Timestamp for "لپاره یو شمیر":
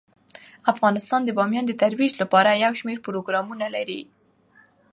2.21-2.97